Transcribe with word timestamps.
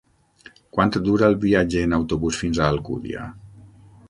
Quant 0.77 0.93
dura 1.09 1.29
el 1.33 1.37
viatge 1.45 1.83
en 1.89 1.93
autobús 2.01 2.41
fins 2.45 2.63
a 2.65 2.71
Alcúdia? 2.75 3.29